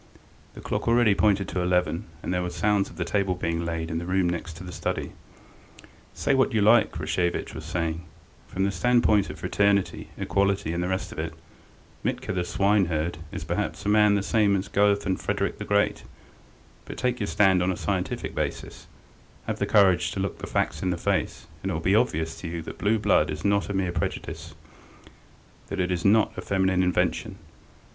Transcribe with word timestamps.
The 0.55 0.61
clock 0.61 0.87
already 0.87 1.13
pointed 1.13 1.47
to 1.49 1.61
eleven, 1.61 2.05
and 2.23 2.33
there 2.33 2.41
were 2.41 2.49
sounds 2.49 2.89
of 2.89 2.95
the 2.95 3.05
table 3.05 3.35
being 3.35 3.63
laid 3.63 3.91
in 3.91 3.99
the 3.99 4.07
room 4.07 4.27
next 4.27 4.53
to 4.53 4.63
the 4.63 4.71
study. 4.71 5.11
"Say 6.15 6.33
what 6.33 6.55
you 6.55 6.59
like," 6.59 6.97
Rashevitch 6.97 7.53
was 7.53 7.65
saying, 7.65 8.03
"from 8.47 8.63
the 8.63 8.71
standpoint 8.71 9.29
of 9.29 9.37
fraternity, 9.37 10.09
equality, 10.17 10.73
and 10.73 10.81
the 10.81 10.87
rest 10.87 11.11
of 11.11 11.19
it, 11.19 11.35
Mitka, 12.03 12.33
the 12.33 12.43
swineherd, 12.43 13.19
is 13.31 13.43
perhaps 13.43 13.85
a 13.85 13.89
man 13.89 14.15
the 14.15 14.23
same 14.23 14.55
as 14.55 14.67
Goethe 14.67 15.05
and 15.05 15.21
Frederick 15.21 15.59
the 15.59 15.65
Great; 15.65 16.01
but 16.85 16.97
take 16.97 17.19
your 17.19 17.27
stand 17.27 17.61
on 17.61 17.71
a 17.71 17.77
scientific 17.77 18.33
basis, 18.33 18.87
have 19.45 19.59
the 19.59 19.67
courage 19.67 20.09
to 20.13 20.19
look 20.19 20.43
facts 20.47 20.81
in 20.81 20.89
the 20.89 20.97
face, 20.97 21.45
and 21.61 21.69
it 21.69 21.73
will 21.75 21.79
be 21.79 21.93
obvious 21.93 22.35
to 22.41 22.47
you 22.47 22.63
that 22.63 22.79
blue 22.79 22.97
blood 22.97 23.29
is 23.29 23.45
not 23.45 23.69
a 23.69 23.73
mere 23.75 23.91
prejudice, 23.91 24.55
that 25.67 25.79
it 25.79 25.91
is 25.91 26.03
not 26.03 26.35
a 26.35 26.41
feminine 26.41 26.81
invention. 26.81 27.37